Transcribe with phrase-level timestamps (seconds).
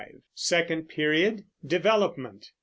[0.33, 2.47] Second Period, Development.